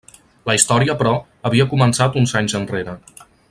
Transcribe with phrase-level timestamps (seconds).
[0.49, 1.11] La història, però,
[1.51, 2.97] havia començat uns anys enrere.